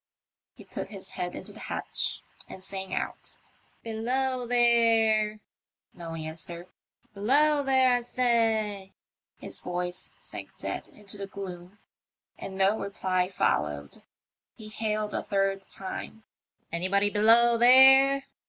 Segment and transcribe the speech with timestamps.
[0.55, 3.37] He put his head into the hatch and sang out,"
[3.83, 5.41] Below there!"
[5.93, 6.65] No answer.
[7.13, 8.93] Below there, I say!"
[9.43, 11.77] His voice sank dead into the gloom,
[12.35, 14.01] and no reply followed.
[14.55, 16.23] He hailed a third time:
[16.71, 18.25] Anybody below there